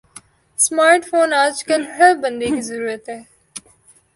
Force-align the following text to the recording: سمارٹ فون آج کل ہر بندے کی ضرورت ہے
سمارٹ 0.59 1.01
فون 1.09 1.29
آج 1.43 1.55
کل 1.67 1.81
ہر 1.97 2.11
بندے 2.23 2.47
کی 2.53 2.61
ضرورت 2.69 3.03
ہے 3.09 3.19